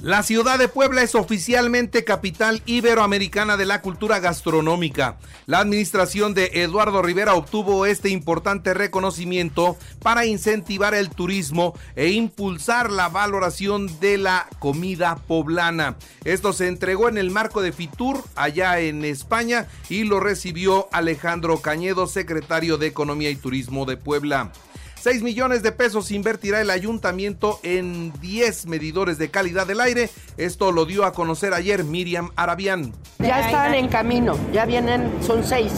La 0.00 0.22
ciudad 0.22 0.60
de 0.60 0.68
Puebla 0.68 1.02
es 1.02 1.16
oficialmente 1.16 2.04
capital 2.04 2.62
iberoamericana 2.66 3.56
de 3.56 3.66
la 3.66 3.82
cultura 3.82 4.20
gastronómica. 4.20 5.18
La 5.46 5.58
administración 5.58 6.34
de 6.34 6.52
Eduardo 6.54 7.02
Rivera 7.02 7.34
obtuvo 7.34 7.84
este 7.84 8.08
importante 8.08 8.74
reconocimiento 8.74 9.76
para 10.00 10.24
incentivar 10.24 10.94
el 10.94 11.10
turismo 11.10 11.76
e 11.96 12.10
impulsar 12.10 12.92
la 12.92 13.08
valoración 13.08 13.98
de 13.98 14.18
la 14.18 14.48
comida 14.60 15.16
poblana. 15.16 15.96
Esto 16.24 16.52
se 16.52 16.68
entregó 16.68 17.08
en 17.08 17.18
el 17.18 17.32
marco 17.32 17.60
de 17.60 17.72
Fitur 17.72 18.22
allá 18.36 18.78
en 18.78 19.04
España 19.04 19.66
y 19.88 20.04
lo 20.04 20.20
recibió 20.20 20.88
Alejandro 20.92 21.60
Cañedo, 21.60 22.06
secretario 22.06 22.78
de 22.78 22.86
Economía 22.86 23.30
y 23.30 23.36
Turismo 23.36 23.84
de 23.84 23.96
Puebla. 23.96 24.52
6 25.00 25.22
millones 25.22 25.62
de 25.62 25.70
pesos 25.70 26.10
invertirá 26.10 26.60
el 26.60 26.70
ayuntamiento 26.70 27.60
en 27.62 28.12
10 28.20 28.66
medidores 28.66 29.16
de 29.16 29.30
calidad 29.30 29.66
del 29.66 29.80
aire. 29.80 30.10
Esto 30.36 30.72
lo 30.72 30.86
dio 30.86 31.04
a 31.04 31.12
conocer 31.12 31.54
ayer 31.54 31.84
Miriam 31.84 32.30
Arabián. 32.34 32.92
Ya 33.20 33.46
están 33.46 33.74
en 33.74 33.88
camino, 33.88 34.36
ya 34.52 34.66
vienen, 34.66 35.10
son 35.22 35.44
seis. 35.44 35.72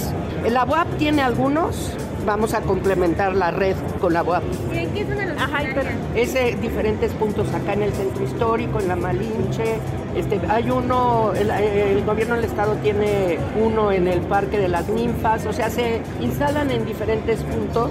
La 0.48 0.64
UAP 0.64 0.96
tiene 0.96 1.20
algunos, 1.20 1.92
vamos 2.24 2.54
a 2.54 2.62
complementar 2.62 3.34
la 3.34 3.50
red 3.50 3.76
con 4.00 4.14
la 4.14 4.22
UAP. 4.22 4.42
¿En 4.72 4.90
qué 4.92 5.04
zona 5.04 5.26
los 5.26 5.42
Ajá, 5.42 5.62
pero 5.74 5.90
es 6.14 6.32
de 6.32 6.56
diferentes 6.56 7.12
puntos 7.12 7.46
acá 7.52 7.74
en 7.74 7.82
el 7.82 7.92
centro 7.92 8.24
histórico, 8.24 8.80
en 8.80 8.88
la 8.88 8.96
Malinche. 8.96 9.78
Este, 10.16 10.40
hay 10.48 10.70
uno, 10.70 11.32
el, 11.34 11.50
el 11.50 12.04
gobierno 12.04 12.36
del 12.36 12.44
estado 12.44 12.74
tiene 12.76 13.38
uno 13.62 13.92
en 13.92 14.08
el 14.08 14.20
Parque 14.22 14.58
de 14.58 14.68
las 14.68 14.88
Ninfas, 14.88 15.44
o 15.44 15.52
sea, 15.52 15.68
se 15.68 16.00
instalan 16.20 16.70
en 16.70 16.86
diferentes 16.86 17.40
puntos 17.42 17.90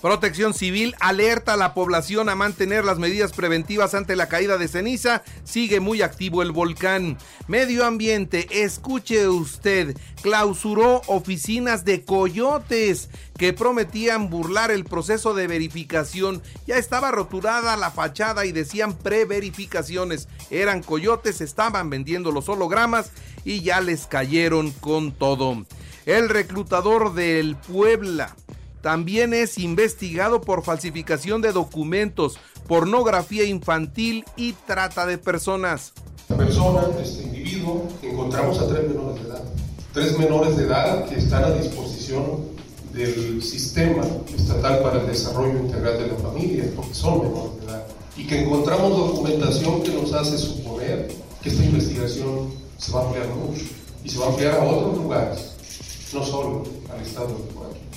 Protección 0.00 0.54
Civil 0.54 0.96
alerta 0.98 1.52
a 1.52 1.56
la 1.58 1.74
población 1.74 2.30
a 2.30 2.34
mantener 2.34 2.86
las 2.86 2.98
medidas 2.98 3.32
preventivas 3.32 3.92
ante 3.92 4.16
la 4.16 4.30
caída 4.30 4.56
de 4.56 4.66
ceniza. 4.66 5.22
Sigue 5.44 5.78
muy 5.78 6.00
activo 6.00 6.40
el 6.40 6.52
volcán. 6.52 7.18
Medio 7.48 7.84
Ambiente, 7.84 8.46
escuche 8.62 9.28
usted, 9.28 9.94
clausuró 10.22 11.02
oficinas 11.06 11.84
de 11.84 12.02
coyotes 12.02 13.10
que 13.36 13.52
prometían 13.52 14.30
burlar 14.30 14.70
el 14.70 14.84
proceso 14.84 15.34
de 15.34 15.46
verificación. 15.46 16.42
Ya 16.66 16.78
estaba 16.78 17.10
roturada 17.10 17.76
la 17.76 17.90
fachada 17.90 18.46
y 18.46 18.52
decían 18.52 18.96
preverificaciones. 18.96 20.28
Eran 20.50 20.82
coyotes, 20.82 21.42
estaban 21.42 21.90
vendiendo 21.90 22.32
los 22.32 22.48
hologramas 22.48 23.10
y 23.44 23.60
ya 23.60 23.82
les 23.82 24.06
cayeron 24.06 24.70
con 24.70 25.12
todo. 25.12 25.66
El 26.06 26.30
reclutador 26.30 27.12
del 27.12 27.56
Puebla 27.56 28.34
también 28.82 29.34
es 29.34 29.58
investigado 29.58 30.40
por 30.40 30.62
falsificación 30.62 31.42
de 31.42 31.52
documentos, 31.52 32.38
pornografía 32.66 33.44
infantil 33.44 34.24
y 34.36 34.52
trata 34.52 35.06
de 35.06 35.18
personas. 35.18 35.92
Esta 36.20 36.36
persona, 36.36 36.82
este 37.02 37.24
individuo, 37.24 37.88
encontramos 38.02 38.58
a 38.58 38.68
tres 38.68 38.88
menores 38.88 39.22
de 39.22 39.28
edad. 39.28 39.44
Tres 39.92 40.18
menores 40.18 40.56
de 40.56 40.64
edad 40.64 41.08
que 41.08 41.16
están 41.16 41.44
a 41.44 41.50
disposición 41.50 42.50
del 42.92 43.42
sistema 43.42 44.02
estatal 44.34 44.80
para 44.82 45.00
el 45.00 45.06
desarrollo 45.06 45.58
integral 45.58 45.98
de 45.98 46.06
la 46.08 46.14
familia, 46.14 46.64
porque 46.76 46.94
son 46.94 47.22
menores 47.22 47.60
de 47.60 47.66
edad. 47.66 47.86
Y 48.16 48.26
que 48.26 48.42
encontramos 48.42 48.96
documentación 48.96 49.82
que 49.82 49.90
nos 49.90 50.12
hace 50.12 50.38
suponer 50.38 51.08
que 51.42 51.48
esta 51.48 51.64
investigación 51.64 52.50
se 52.78 52.92
va 52.92 53.02
a 53.02 53.06
ampliar 53.06 53.28
mucho 53.28 53.64
y 54.04 54.08
se 54.08 54.18
va 54.18 54.26
a 54.26 54.28
ampliar 54.28 54.54
a 54.54 54.64
otros 54.64 54.96
lugares, 54.96 56.10
no 56.12 56.24
solo 56.24 56.64
al 56.92 57.00
estado 57.00 57.28
de 57.28 57.34
Puebla. 57.52 57.89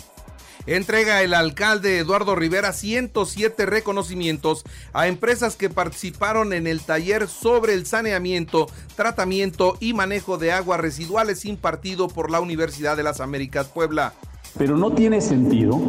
Entrega 0.66 1.22
el 1.24 1.34
alcalde 1.34 2.00
Eduardo 2.00 2.36
Rivera 2.36 2.72
107 2.72 3.66
reconocimientos 3.66 4.64
a 4.94 5.08
empresas 5.08 5.58
que 5.58 5.70
participaron 5.70 6.54
en 6.54 6.68
el 6.68 6.80
taller 6.82 7.28
sobre 7.28 7.74
el 7.74 7.86
saneamiento, 7.86 8.68
tratamiento 8.96 9.76
y 9.82 9.94
manejo 9.94 10.38
de 10.38 10.54
aguas 10.54 10.80
residuales 10.80 11.44
impartido 11.44 12.08
por 12.08 12.32
la 12.32 12.40
Universidad 12.40 12.96
de 12.96 13.04
las 13.04 13.20
Américas 13.20 13.68
Puebla. 13.68 14.14
Pero 14.58 14.78
no 14.78 14.92
tiene 14.92 15.20
sentido 15.20 15.82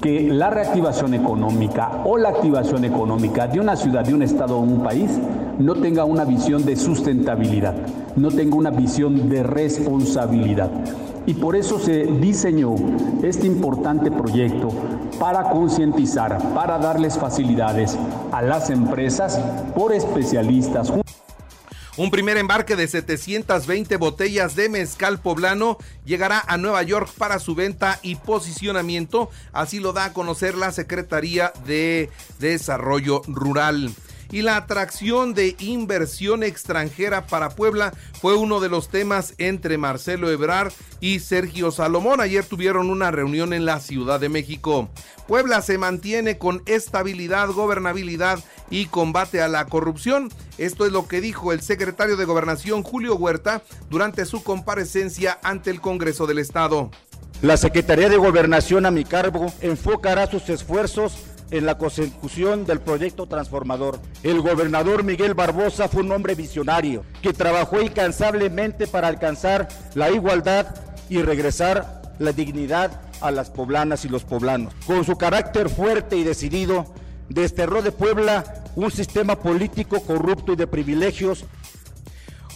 que 0.00 0.22
la 0.22 0.48
reactivación 0.48 1.12
económica 1.12 2.02
o 2.04 2.16
la 2.16 2.30
activación 2.30 2.84
económica 2.84 3.46
de 3.46 3.60
una 3.60 3.76
ciudad, 3.76 4.04
de 4.04 4.14
un 4.14 4.22
estado 4.22 4.56
o 4.56 4.60
un 4.60 4.82
país 4.82 5.10
no 5.58 5.74
tenga 5.74 6.04
una 6.04 6.24
visión 6.24 6.64
de 6.64 6.76
sustentabilidad, 6.76 7.74
no 8.16 8.30
tenga 8.30 8.56
una 8.56 8.70
visión 8.70 9.28
de 9.28 9.42
responsabilidad. 9.42 10.70
Y 11.26 11.34
por 11.34 11.56
eso 11.56 11.78
se 11.78 12.04
diseñó 12.04 12.74
este 13.22 13.46
importante 13.46 14.10
proyecto 14.10 14.68
para 15.18 15.50
concientizar, 15.50 16.38
para 16.54 16.78
darles 16.78 17.18
facilidades 17.18 17.96
a 18.32 18.42
las 18.42 18.70
empresas 18.70 19.38
por 19.74 19.92
especialistas. 19.92 20.92
Un 21.96 22.10
primer 22.10 22.36
embarque 22.36 22.74
de 22.74 22.88
720 22.88 23.96
botellas 23.98 24.56
de 24.56 24.68
mezcal 24.68 25.20
poblano 25.20 25.78
llegará 26.04 26.42
a 26.44 26.56
Nueva 26.56 26.82
York 26.82 27.08
para 27.16 27.38
su 27.38 27.54
venta 27.54 28.00
y 28.02 28.16
posicionamiento, 28.16 29.30
así 29.52 29.78
lo 29.78 29.92
da 29.92 30.06
a 30.06 30.12
conocer 30.12 30.56
la 30.56 30.72
Secretaría 30.72 31.52
de 31.64 32.10
Desarrollo 32.40 33.22
Rural 33.28 33.94
y 34.30 34.42
la 34.42 34.56
atracción 34.56 35.34
de 35.34 35.56
inversión 35.58 36.42
extranjera 36.42 37.26
para 37.26 37.50
Puebla 37.50 37.92
fue 38.20 38.36
uno 38.36 38.60
de 38.60 38.68
los 38.68 38.88
temas 38.88 39.34
entre 39.38 39.78
Marcelo 39.78 40.30
Ebrar 40.30 40.72
y 41.00 41.20
Sergio 41.20 41.70
Salomón. 41.70 42.20
Ayer 42.20 42.44
tuvieron 42.44 42.90
una 42.90 43.10
reunión 43.10 43.52
en 43.52 43.64
la 43.64 43.80
Ciudad 43.80 44.20
de 44.20 44.28
México. 44.28 44.88
Puebla 45.26 45.62
se 45.62 45.78
mantiene 45.78 46.38
con 46.38 46.62
estabilidad, 46.66 47.48
gobernabilidad 47.48 48.42
y 48.70 48.86
combate 48.86 49.40
a 49.40 49.48
la 49.48 49.66
corrupción. 49.66 50.30
Esto 50.58 50.86
es 50.86 50.92
lo 50.92 51.08
que 51.08 51.20
dijo 51.20 51.52
el 51.52 51.60
secretario 51.60 52.16
de 52.16 52.24
Gobernación 52.24 52.82
Julio 52.82 53.16
Huerta 53.16 53.62
durante 53.90 54.24
su 54.24 54.42
comparecencia 54.42 55.38
ante 55.42 55.70
el 55.70 55.80
Congreso 55.80 56.26
del 56.26 56.38
Estado. 56.38 56.90
La 57.42 57.56
Secretaría 57.56 58.08
de 58.08 58.16
Gobernación 58.16 58.86
a 58.86 58.90
mi 58.90 59.04
cargo 59.04 59.52
enfocará 59.60 60.30
sus 60.30 60.48
esfuerzos 60.48 61.14
en 61.50 61.66
la 61.66 61.78
consecución 61.78 62.64
del 62.64 62.80
proyecto 62.80 63.26
transformador. 63.26 64.00
El 64.22 64.40
gobernador 64.40 65.04
Miguel 65.04 65.34
Barbosa 65.34 65.88
fue 65.88 66.02
un 66.02 66.12
hombre 66.12 66.34
visionario 66.34 67.04
que 67.22 67.32
trabajó 67.32 67.80
incansablemente 67.80 68.86
para 68.86 69.08
alcanzar 69.08 69.68
la 69.94 70.10
igualdad 70.10 70.74
y 71.08 71.22
regresar 71.22 72.14
la 72.18 72.32
dignidad 72.32 73.00
a 73.20 73.30
las 73.30 73.50
poblanas 73.50 74.04
y 74.04 74.08
los 74.08 74.24
poblanos. 74.24 74.74
Con 74.86 75.04
su 75.04 75.16
carácter 75.16 75.68
fuerte 75.68 76.16
y 76.16 76.24
decidido, 76.24 76.92
desterró 77.28 77.82
de 77.82 77.92
Puebla 77.92 78.64
un 78.76 78.90
sistema 78.90 79.36
político 79.36 80.00
corrupto 80.02 80.52
y 80.52 80.56
de 80.56 80.66
privilegios 80.66 81.44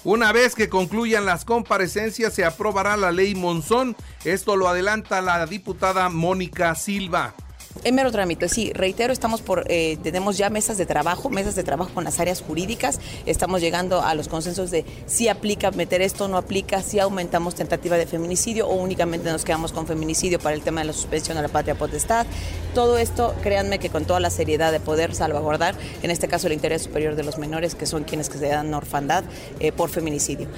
una 0.04 0.32
vez 0.32 0.54
que 0.54 0.68
concluyan 0.68 1.26
las 1.26 1.44
comparecencias 1.44 2.32
se 2.32 2.44
aprobará 2.44 2.96
la 2.96 3.10
ley 3.10 3.34
Monzón. 3.34 3.96
Esto 4.24 4.56
lo 4.56 4.68
adelanta 4.68 5.20
la 5.20 5.44
diputada 5.44 6.08
Mónica 6.08 6.74
Silva. 6.76 7.34
En 7.84 7.94
mero 7.94 8.10
trámite, 8.10 8.48
sí, 8.48 8.72
reitero, 8.72 9.12
estamos 9.12 9.40
por, 9.40 9.64
eh, 9.68 9.98
tenemos 10.02 10.36
ya 10.36 10.50
mesas 10.50 10.78
de 10.78 10.86
trabajo, 10.86 11.30
mesas 11.30 11.54
de 11.54 11.62
trabajo 11.62 11.92
con 11.94 12.02
las 12.02 12.18
áreas 12.18 12.42
jurídicas, 12.42 12.98
estamos 13.24 13.60
llegando 13.60 14.02
a 14.02 14.14
los 14.14 14.26
consensos 14.26 14.72
de 14.72 14.84
si 15.06 15.28
aplica 15.28 15.70
meter 15.70 16.02
esto, 16.02 16.26
no 16.26 16.36
aplica, 16.38 16.82
si 16.82 16.98
aumentamos 16.98 17.54
tentativa 17.54 17.96
de 17.96 18.06
feminicidio 18.06 18.66
o 18.66 18.74
únicamente 18.74 19.30
nos 19.30 19.44
quedamos 19.44 19.72
con 19.72 19.86
feminicidio 19.86 20.40
para 20.40 20.56
el 20.56 20.62
tema 20.62 20.80
de 20.80 20.88
la 20.88 20.92
suspensión 20.92 21.36
de 21.36 21.42
la 21.42 21.48
patria 21.48 21.76
potestad. 21.76 22.26
Todo 22.74 22.98
esto, 22.98 23.34
créanme 23.42 23.78
que 23.78 23.90
con 23.90 24.04
toda 24.04 24.18
la 24.18 24.30
seriedad 24.30 24.72
de 24.72 24.80
poder 24.80 25.14
salvaguardar, 25.14 25.76
en 26.02 26.10
este 26.10 26.26
caso 26.26 26.48
el 26.48 26.54
interés 26.54 26.82
superior 26.82 27.14
de 27.14 27.22
los 27.22 27.38
menores, 27.38 27.76
que 27.76 27.86
son 27.86 28.02
quienes 28.02 28.28
que 28.28 28.38
se 28.38 28.48
dan 28.48 28.74
orfandad 28.74 29.22
eh, 29.60 29.70
por 29.70 29.88
feminicidio. 29.88 30.48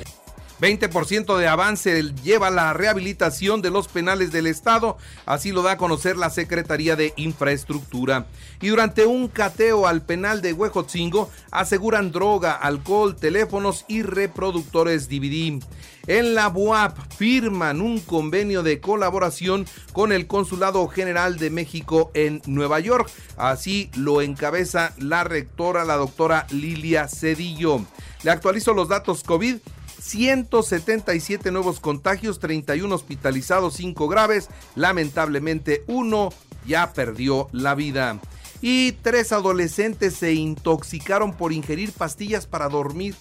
20% 0.60 1.38
de 1.38 1.48
avance 1.48 2.02
lleva 2.22 2.50
la 2.50 2.72
rehabilitación 2.72 3.62
de 3.62 3.70
los 3.70 3.88
penales 3.88 4.30
del 4.30 4.46
Estado, 4.46 4.98
así 5.24 5.52
lo 5.52 5.62
da 5.62 5.72
a 5.72 5.76
conocer 5.76 6.16
la 6.16 6.30
Secretaría 6.30 6.96
de 6.96 7.12
Infraestructura. 7.16 8.26
Y 8.60 8.68
durante 8.68 9.06
un 9.06 9.28
cateo 9.28 9.86
al 9.86 10.02
penal 10.02 10.42
de 10.42 10.52
Huejotzingo 10.52 11.30
aseguran 11.50 12.12
droga, 12.12 12.52
alcohol, 12.52 13.16
teléfonos 13.16 13.84
y 13.88 14.02
reproductores 14.02 15.08
DVD. 15.08 15.60
En 16.06 16.34
la 16.34 16.48
BUAP 16.48 16.96
firman 17.16 17.80
un 17.80 18.00
convenio 18.00 18.62
de 18.62 18.80
colaboración 18.80 19.66
con 19.92 20.12
el 20.12 20.26
Consulado 20.26 20.86
General 20.88 21.38
de 21.38 21.50
México 21.50 22.10
en 22.14 22.42
Nueva 22.46 22.80
York. 22.80 23.10
Así 23.36 23.90
lo 23.94 24.20
encabeza 24.20 24.94
la 24.98 25.24
rectora, 25.24 25.84
la 25.84 25.96
doctora 25.96 26.46
Lilia 26.50 27.06
Cedillo. 27.06 27.84
Le 28.22 28.30
actualizo 28.30 28.74
los 28.74 28.88
datos 28.88 29.22
COVID. 29.22 29.58
177 30.00 31.50
nuevos 31.50 31.80
contagios, 31.80 32.38
31 32.38 32.94
hospitalizados, 32.94 33.74
5 33.74 34.08
graves. 34.08 34.48
Lamentablemente, 34.74 35.84
uno 35.86 36.30
ya 36.66 36.92
perdió 36.92 37.48
la 37.52 37.74
vida. 37.74 38.18
Y 38.62 38.92
tres 38.92 39.32
adolescentes 39.32 40.14
se 40.14 40.34
intoxicaron 40.34 41.32
por 41.32 41.52
ingerir 41.52 41.92
pastillas 41.92 42.46
para 42.46 42.68
dormir. 42.68 43.14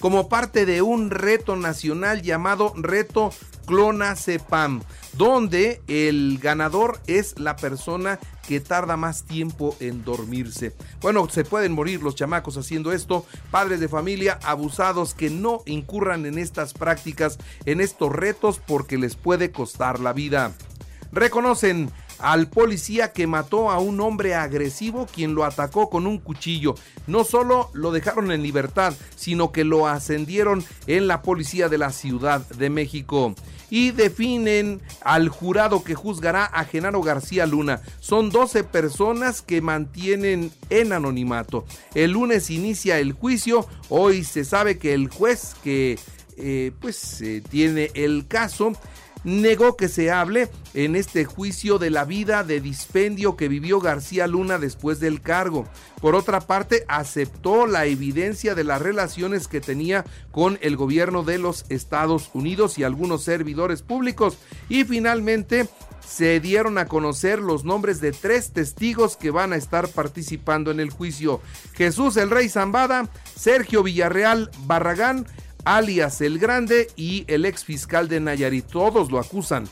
como 0.00 0.28
parte 0.28 0.66
de 0.66 0.82
un 0.82 1.10
reto 1.10 1.56
nacional 1.56 2.20
llamado 2.20 2.74
Reto 2.76 3.32
Clona 3.66 4.16
Cepam, 4.16 4.82
donde 5.14 5.82
el 5.88 6.38
ganador 6.38 7.00
es 7.06 7.38
la 7.38 7.56
persona 7.56 8.18
que 8.46 8.60
tarda 8.60 8.96
más 8.96 9.24
tiempo 9.24 9.76
en 9.80 10.04
dormirse. 10.04 10.74
Bueno, 11.00 11.28
se 11.28 11.44
pueden 11.44 11.72
morir 11.72 12.02
los 12.02 12.14
chamacos 12.14 12.56
haciendo 12.56 12.92
esto, 12.92 13.26
padres 13.50 13.80
de 13.80 13.88
familia 13.88 14.38
abusados 14.44 15.14
que 15.14 15.30
no 15.30 15.62
incurran 15.66 16.26
en 16.26 16.38
estas 16.38 16.72
prácticas, 16.72 17.38
en 17.64 17.80
estos 17.80 18.12
retos 18.12 18.60
porque 18.64 18.98
les 18.98 19.16
puede 19.16 19.50
costar 19.50 20.00
la 20.00 20.12
vida. 20.12 20.52
Reconocen 21.12 21.90
al 22.18 22.48
policía 22.48 23.12
que 23.12 23.26
mató 23.26 23.70
a 23.70 23.78
un 23.78 24.00
hombre 24.00 24.34
agresivo 24.34 25.06
quien 25.06 25.34
lo 25.34 25.44
atacó 25.44 25.90
con 25.90 26.06
un 26.06 26.18
cuchillo. 26.18 26.74
No 27.06 27.24
solo 27.24 27.70
lo 27.74 27.92
dejaron 27.92 28.32
en 28.32 28.42
libertad, 28.42 28.94
sino 29.16 29.52
que 29.52 29.64
lo 29.64 29.86
ascendieron 29.86 30.64
en 30.86 31.06
la 31.06 31.22
policía 31.22 31.68
de 31.68 31.78
la 31.78 31.90
Ciudad 31.90 32.46
de 32.48 32.70
México 32.70 33.34
y 33.70 33.90
definen 33.90 34.80
al 35.02 35.28
jurado 35.28 35.82
que 35.84 35.94
juzgará 35.94 36.44
a 36.44 36.64
Genaro 36.64 37.02
García 37.02 37.46
Luna. 37.46 37.82
Son 38.00 38.30
12 38.30 38.64
personas 38.64 39.42
que 39.42 39.60
mantienen 39.60 40.52
en 40.70 40.92
anonimato. 40.92 41.64
El 41.94 42.12
lunes 42.12 42.50
inicia 42.50 42.98
el 42.98 43.12
juicio, 43.12 43.66
hoy 43.88 44.24
se 44.24 44.44
sabe 44.44 44.78
que 44.78 44.94
el 44.94 45.08
juez 45.08 45.54
que 45.62 45.98
eh, 46.38 46.72
pues 46.80 47.20
eh, 47.22 47.42
tiene 47.48 47.90
el 47.94 48.26
caso 48.28 48.72
negó 49.24 49.76
que 49.76 49.88
se 49.88 50.10
hable 50.10 50.48
en 50.74 50.96
este 50.96 51.24
juicio 51.24 51.78
de 51.78 51.90
la 51.90 52.04
vida 52.04 52.44
de 52.44 52.60
dispendio 52.60 53.36
que 53.36 53.48
vivió 53.48 53.80
García 53.80 54.26
Luna 54.26 54.58
después 54.58 55.00
del 55.00 55.20
cargo. 55.20 55.66
Por 56.00 56.14
otra 56.14 56.40
parte, 56.40 56.84
aceptó 56.88 57.66
la 57.66 57.86
evidencia 57.86 58.54
de 58.54 58.64
las 58.64 58.80
relaciones 58.80 59.48
que 59.48 59.60
tenía 59.60 60.04
con 60.30 60.58
el 60.60 60.76
gobierno 60.76 61.22
de 61.22 61.38
los 61.38 61.64
Estados 61.68 62.30
Unidos 62.34 62.78
y 62.78 62.84
algunos 62.84 63.22
servidores 63.24 63.82
públicos. 63.82 64.38
Y 64.68 64.84
finalmente 64.84 65.68
se 66.06 66.38
dieron 66.40 66.78
a 66.78 66.86
conocer 66.86 67.40
los 67.40 67.64
nombres 67.64 68.00
de 68.00 68.12
tres 68.12 68.52
testigos 68.52 69.16
que 69.16 69.30
van 69.30 69.52
a 69.52 69.56
estar 69.56 69.88
participando 69.88 70.70
en 70.70 70.78
el 70.78 70.90
juicio. 70.90 71.40
Jesús 71.74 72.16
el 72.16 72.30
Rey 72.30 72.48
Zambada, 72.48 73.08
Sergio 73.34 73.82
Villarreal 73.82 74.50
Barragán, 74.66 75.26
alias 75.66 76.20
El 76.20 76.38
Grande 76.38 76.88
y 76.96 77.24
el 77.26 77.44
ex 77.44 77.64
fiscal 77.64 78.08
de 78.08 78.20
Nayarit. 78.20 78.66
Todos 78.66 79.10
lo 79.10 79.18
acusan. 79.18 79.68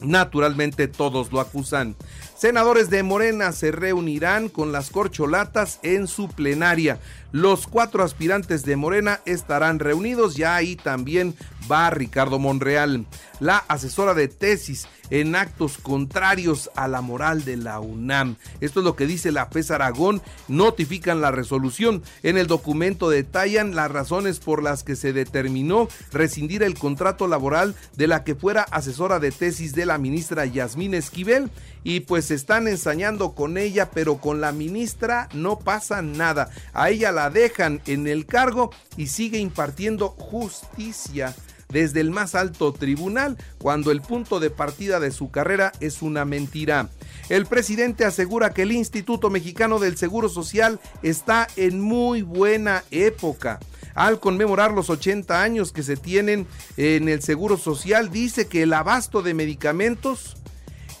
Naturalmente 0.00 0.88
todos 0.88 1.32
lo 1.32 1.40
acusan. 1.40 1.96
Senadores 2.36 2.90
de 2.90 3.02
Morena 3.02 3.50
se 3.52 3.72
reunirán 3.72 4.50
con 4.50 4.70
las 4.70 4.90
corcholatas 4.90 5.78
en 5.82 6.06
su 6.06 6.28
plenaria. 6.28 7.00
Los 7.32 7.66
cuatro 7.66 8.02
aspirantes 8.02 8.62
de 8.62 8.76
Morena 8.76 9.20
estarán 9.24 9.78
reunidos, 9.78 10.36
ya 10.36 10.54
ahí 10.54 10.76
también 10.76 11.34
va 11.70 11.88
Ricardo 11.90 12.38
Monreal. 12.38 13.06
La 13.40 13.58
asesora 13.68 14.12
de 14.12 14.28
tesis 14.28 14.86
en 15.10 15.36
actos 15.36 15.78
contrarios 15.78 16.70
a 16.74 16.88
la 16.88 17.00
moral 17.00 17.44
de 17.44 17.56
la 17.56 17.80
UNAM. 17.80 18.36
Esto 18.60 18.80
es 18.80 18.84
lo 18.84 18.96
que 18.96 19.06
dice 19.06 19.32
la 19.32 19.46
FES 19.46 19.70
Aragón. 19.70 20.22
Notifican 20.48 21.20
la 21.20 21.30
resolución. 21.30 22.02
En 22.22 22.38
el 22.38 22.46
documento 22.46 23.10
detallan 23.10 23.74
las 23.74 23.90
razones 23.90 24.40
por 24.40 24.62
las 24.62 24.82
que 24.82 24.96
se 24.96 25.12
determinó 25.12 25.88
rescindir 26.12 26.62
el 26.62 26.78
contrato 26.78 27.28
laboral 27.28 27.74
de 27.96 28.06
la 28.06 28.24
que 28.24 28.34
fuera 28.34 28.62
asesora 28.62 29.18
de 29.18 29.30
tesis 29.30 29.74
de 29.74 29.86
la 29.86 29.98
ministra 29.98 30.46
Yasmín 30.46 30.94
Esquivel. 30.94 31.50
Y 31.84 32.00
pues 32.00 32.25
están 32.30 32.68
ensañando 32.68 33.34
con 33.34 33.58
ella, 33.58 33.90
pero 33.90 34.18
con 34.18 34.40
la 34.40 34.52
ministra 34.52 35.28
no 35.34 35.58
pasa 35.58 36.02
nada. 36.02 36.50
A 36.72 36.90
ella 36.90 37.12
la 37.12 37.30
dejan 37.30 37.80
en 37.86 38.06
el 38.06 38.26
cargo 38.26 38.70
y 38.96 39.08
sigue 39.08 39.38
impartiendo 39.38 40.10
justicia 40.10 41.34
desde 41.68 42.00
el 42.00 42.10
más 42.10 42.34
alto 42.34 42.72
tribunal 42.72 43.36
cuando 43.58 43.90
el 43.90 44.00
punto 44.00 44.40
de 44.40 44.50
partida 44.50 45.00
de 45.00 45.10
su 45.10 45.30
carrera 45.30 45.72
es 45.80 46.02
una 46.02 46.24
mentira. 46.24 46.88
El 47.28 47.46
presidente 47.46 48.04
asegura 48.04 48.54
que 48.54 48.62
el 48.62 48.72
Instituto 48.72 49.30
Mexicano 49.30 49.78
del 49.78 49.96
Seguro 49.96 50.28
Social 50.28 50.80
está 51.02 51.48
en 51.56 51.80
muy 51.80 52.22
buena 52.22 52.84
época. 52.90 53.58
Al 53.94 54.20
conmemorar 54.20 54.72
los 54.72 54.90
80 54.90 55.42
años 55.42 55.72
que 55.72 55.82
se 55.82 55.96
tienen 55.96 56.46
en 56.76 57.08
el 57.08 57.22
Seguro 57.22 57.56
Social, 57.56 58.10
dice 58.10 58.46
que 58.46 58.62
el 58.62 58.74
abasto 58.74 59.22
de 59.22 59.32
medicamentos 59.32 60.36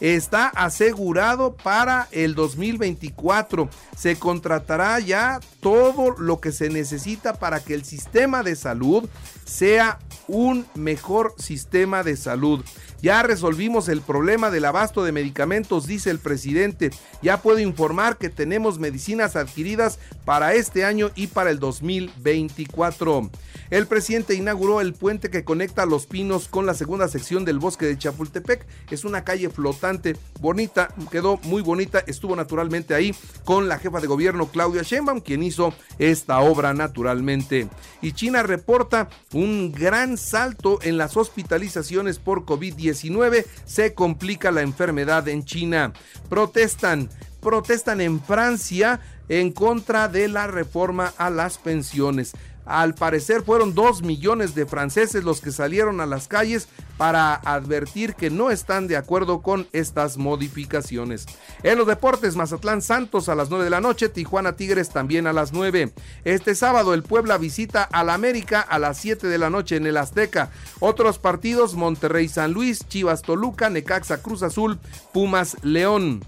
está 0.00 0.48
asegurado 0.48 1.56
para 1.56 2.08
el 2.12 2.34
2024. 2.34 3.68
Se 3.96 4.16
contratará 4.16 4.98
ya 5.00 5.40
todo 5.60 6.14
lo 6.18 6.40
que 6.40 6.52
se 6.52 6.70
necesita 6.70 7.34
para 7.34 7.60
que 7.60 7.74
el 7.74 7.84
sistema 7.84 8.42
de 8.42 8.56
salud 8.56 9.08
sea 9.44 9.98
un 10.28 10.66
mejor 10.74 11.34
sistema 11.38 12.02
de 12.02 12.16
salud. 12.16 12.64
Ya 13.02 13.22
resolvimos 13.22 13.88
el 13.88 14.00
problema 14.00 14.50
del 14.50 14.64
abasto 14.64 15.04
de 15.04 15.12
medicamentos, 15.12 15.86
dice 15.86 16.10
el 16.10 16.18
presidente. 16.18 16.90
Ya 17.22 17.42
puedo 17.42 17.58
informar 17.58 18.16
que 18.16 18.30
tenemos 18.30 18.78
medicinas 18.78 19.36
adquiridas 19.36 19.98
para 20.24 20.54
este 20.54 20.84
año 20.84 21.10
y 21.14 21.28
para 21.28 21.50
el 21.50 21.58
2024. 21.58 23.30
El 23.70 23.86
presidente 23.86 24.34
inauguró 24.34 24.80
el 24.80 24.94
puente 24.94 25.28
que 25.28 25.44
conecta 25.44 25.86
Los 25.86 26.06
Pinos 26.06 26.46
con 26.48 26.66
la 26.66 26.74
segunda 26.74 27.08
sección 27.08 27.44
del 27.44 27.58
bosque 27.58 27.86
de 27.86 27.98
Chapultepec. 27.98 28.64
Es 28.90 29.04
una 29.04 29.24
calle 29.24 29.50
flotante, 29.50 30.16
bonita, 30.40 30.88
quedó 31.10 31.38
muy 31.42 31.62
bonita. 31.62 32.04
Estuvo 32.06 32.36
naturalmente 32.36 32.94
ahí 32.94 33.14
con 33.44 33.68
la 33.68 33.78
jefa 33.78 34.00
de 34.00 34.06
gobierno 34.06 34.46
Claudia 34.46 34.82
Sheinbaum, 34.82 35.20
quien 35.20 35.42
hizo 35.42 35.74
esta 35.98 36.40
obra 36.40 36.74
naturalmente. 36.74 37.68
Y 38.02 38.12
China 38.12 38.44
reporta 38.44 39.08
un 39.32 39.72
gran 39.72 40.16
salto 40.16 40.78
en 40.82 40.96
las 40.96 41.16
hospitalizaciones 41.16 42.20
por 42.20 42.44
COVID-19. 42.44 43.46
Se 43.64 43.94
complica 43.94 44.52
la 44.52 44.62
enfermedad 44.62 45.26
en 45.26 45.44
China. 45.44 45.92
Protestan, 46.28 47.10
protestan 47.40 48.00
en 48.00 48.20
Francia 48.22 49.00
en 49.28 49.50
contra 49.50 50.08
de 50.08 50.28
la 50.28 50.46
reforma 50.46 51.12
a 51.18 51.30
las 51.30 51.58
pensiones. 51.58 52.32
Al 52.66 52.94
parecer 52.94 53.42
fueron 53.42 53.74
dos 53.74 54.02
millones 54.02 54.54
de 54.54 54.66
franceses 54.66 55.24
los 55.24 55.40
que 55.40 55.52
salieron 55.52 56.00
a 56.00 56.06
las 56.06 56.28
calles 56.28 56.68
para 56.98 57.34
advertir 57.34 58.14
que 58.14 58.30
no 58.30 58.50
están 58.50 58.88
de 58.88 58.96
acuerdo 58.96 59.40
con 59.40 59.68
estas 59.72 60.16
modificaciones. 60.16 61.26
En 61.62 61.78
los 61.78 61.86
deportes, 61.86 62.36
Mazatlán 62.36 62.82
Santos 62.82 63.28
a 63.28 63.34
las 63.34 63.50
9 63.50 63.64
de 63.64 63.70
la 63.70 63.80
noche, 63.80 64.08
Tijuana 64.08 64.56
Tigres 64.56 64.90
también 64.90 65.26
a 65.26 65.32
las 65.32 65.52
9. 65.52 65.92
Este 66.24 66.54
sábado 66.54 66.94
el 66.94 67.02
Puebla 67.02 67.38
visita 67.38 67.82
al 67.84 68.10
América 68.10 68.60
a 68.60 68.78
las 68.78 68.98
7 68.98 69.28
de 69.28 69.38
la 69.38 69.50
noche 69.50 69.76
en 69.76 69.86
el 69.86 69.96
Azteca. 69.96 70.50
Otros 70.80 71.18
partidos, 71.18 71.74
Monterrey 71.74 72.28
San 72.28 72.52
Luis, 72.52 72.86
Chivas 72.88 73.22
Toluca, 73.22 73.70
Necaxa 73.70 74.22
Cruz 74.22 74.42
Azul, 74.42 74.78
Pumas 75.12 75.56
León. 75.62 76.22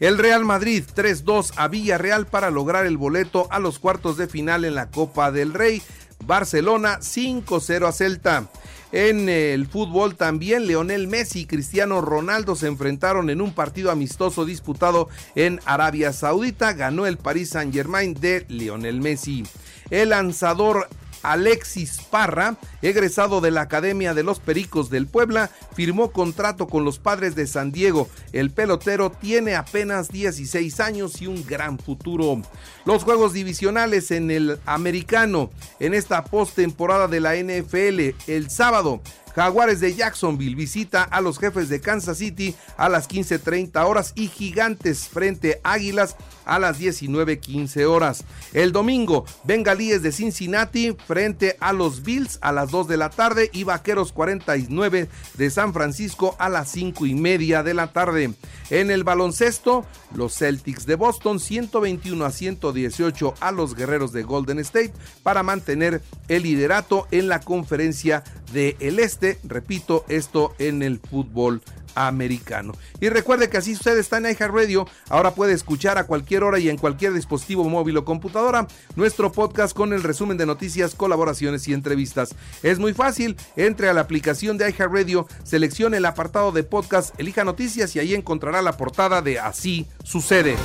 El 0.00 0.18
Real 0.18 0.44
Madrid 0.44 0.84
3-2 0.94 1.52
a 1.56 1.68
Villarreal 1.68 2.26
para 2.26 2.50
lograr 2.50 2.86
el 2.86 2.96
boleto 2.96 3.46
a 3.50 3.58
los 3.58 3.78
cuartos 3.78 4.16
de 4.16 4.26
final 4.26 4.64
en 4.64 4.74
la 4.74 4.90
Copa 4.90 5.30
del 5.30 5.54
Rey. 5.54 5.82
Barcelona 6.26 6.98
5-0 7.00 7.86
a 7.86 7.92
Celta. 7.92 8.50
En 8.92 9.28
el 9.28 9.66
fútbol 9.66 10.14
también 10.14 10.66
Leonel 10.66 11.08
Messi 11.08 11.40
y 11.40 11.46
Cristiano 11.46 12.00
Ronaldo 12.00 12.54
se 12.54 12.68
enfrentaron 12.68 13.28
en 13.28 13.40
un 13.40 13.52
partido 13.52 13.90
amistoso 13.90 14.44
disputado 14.44 15.08
en 15.34 15.60
Arabia 15.64 16.12
Saudita. 16.12 16.72
Ganó 16.72 17.06
el 17.06 17.16
Paris 17.16 17.50
Saint 17.50 17.74
Germain 17.74 18.14
de 18.14 18.44
Leonel 18.48 19.00
Messi. 19.00 19.44
El 19.90 20.10
lanzador 20.10 20.88
Alexis 21.24 22.00
Parra, 22.10 22.56
egresado 22.82 23.40
de 23.40 23.50
la 23.50 23.62
Academia 23.62 24.14
de 24.14 24.22
los 24.22 24.38
Pericos 24.38 24.90
del 24.90 25.06
Puebla, 25.06 25.50
firmó 25.74 26.12
contrato 26.12 26.68
con 26.68 26.84
los 26.84 26.98
padres 26.98 27.34
de 27.34 27.46
San 27.46 27.72
Diego. 27.72 28.08
El 28.32 28.50
pelotero 28.50 29.10
tiene 29.10 29.56
apenas 29.56 30.08
16 30.10 30.78
años 30.80 31.20
y 31.20 31.26
un 31.26 31.44
gran 31.44 31.78
futuro. 31.78 32.42
Los 32.84 33.02
juegos 33.02 33.32
divisionales 33.32 34.10
en 34.10 34.30
el 34.30 34.60
americano 34.66 35.50
en 35.80 35.94
esta 35.94 36.24
postemporada 36.24 37.08
de 37.08 37.20
la 37.20 37.34
NFL 37.34 38.14
el 38.30 38.50
sábado 38.50 39.00
Jaguares 39.34 39.80
de 39.80 39.94
Jacksonville 39.94 40.54
visita 40.54 41.02
a 41.02 41.20
los 41.20 41.38
jefes 41.38 41.68
de 41.68 41.80
Kansas 41.80 42.18
City 42.18 42.54
a 42.76 42.88
las 42.88 43.08
15.30 43.08 43.84
horas 43.84 44.12
y 44.14 44.28
Gigantes 44.28 45.08
frente 45.08 45.60
Águilas 45.64 46.16
a 46.44 46.58
las 46.58 46.78
19.15 46.78 47.84
horas. 47.84 48.24
El 48.52 48.72
domingo, 48.72 49.24
Bengalíes 49.44 50.02
de 50.02 50.12
Cincinnati 50.12 50.96
frente 51.06 51.56
a 51.60 51.72
los 51.72 52.02
Bills 52.02 52.38
a 52.42 52.52
las 52.52 52.70
2 52.70 52.86
de 52.88 52.96
la 52.96 53.10
tarde 53.10 53.50
y 53.52 53.64
Vaqueros 53.64 54.12
49 54.12 55.08
de 55.36 55.50
San 55.50 55.72
Francisco 55.72 56.36
a 56.38 56.48
las 56.48 56.70
5 56.70 57.06
y 57.06 57.14
media 57.14 57.62
de 57.62 57.74
la 57.74 57.92
tarde. 57.92 58.32
En 58.70 58.90
el 58.90 59.04
baloncesto, 59.04 59.84
los 60.14 60.36
Celtics 60.36 60.86
de 60.86 60.94
Boston 60.94 61.40
121 61.40 62.24
a 62.24 62.30
118 62.30 63.34
a 63.40 63.52
los 63.52 63.74
Guerreros 63.74 64.12
de 64.12 64.22
Golden 64.22 64.58
State 64.60 64.92
para 65.22 65.42
mantener 65.42 66.02
el 66.28 66.44
liderato 66.44 67.06
en 67.10 67.28
la 67.28 67.40
conferencia 67.40 68.22
del 68.54 68.98
Este. 68.98 69.38
Repito, 69.44 70.06
esto 70.08 70.54
en 70.58 70.82
el 70.82 70.98
fútbol 70.98 71.60
americano. 71.94 72.72
Y 73.00 73.08
recuerde 73.08 73.48
que 73.48 73.56
así 73.56 73.74
sucede 73.74 74.00
está 74.00 74.18
en 74.18 74.26
iHeartRadio. 74.26 74.86
Ahora 75.08 75.34
puede 75.34 75.52
escuchar 75.52 75.98
a 75.98 76.06
cualquier 76.06 76.44
hora 76.44 76.58
y 76.58 76.68
en 76.68 76.78
cualquier 76.78 77.12
dispositivo 77.12 77.68
móvil 77.68 77.96
o 77.96 78.04
computadora 78.04 78.66
nuestro 78.96 79.32
podcast 79.32 79.76
con 79.76 79.92
el 79.92 80.02
resumen 80.02 80.36
de 80.36 80.46
noticias, 80.46 80.94
colaboraciones 80.94 81.66
y 81.68 81.74
entrevistas. 81.74 82.34
Es 82.62 82.78
muy 82.78 82.94
fácil, 82.94 83.36
entre 83.56 83.88
a 83.88 83.92
la 83.92 84.00
aplicación 84.00 84.58
de 84.58 84.70
iHeartRadio, 84.70 85.26
seleccione 85.44 85.98
el 85.98 86.06
apartado 86.06 86.52
de 86.52 86.64
podcast, 86.64 87.18
elija 87.18 87.44
noticias 87.44 87.94
y 87.96 88.00
ahí 88.00 88.14
encontrará 88.14 88.62
la 88.62 88.76
portada 88.76 89.22
de 89.22 89.38
Así 89.38 89.86
sucede. 90.02 90.56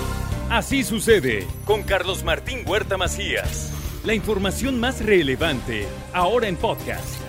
Así 0.50 0.84
sucede 0.84 1.46
con 1.66 1.84
Carlos 1.84 2.24
Martín 2.24 2.64
Huerta 2.66 2.98
Macías. 2.98 3.72
La 4.04 4.14
información 4.14 4.80
más 4.80 5.06
relevante 5.06 5.86
ahora 6.14 6.48
en 6.48 6.56
podcast. 6.56 7.29